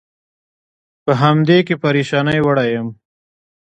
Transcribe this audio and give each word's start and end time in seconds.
په 1.03 1.11
همدې 1.21 1.57
کې 1.67 1.75
پرېشانۍ 1.83 2.39
وړی 2.43 2.69
یم. 2.75 2.87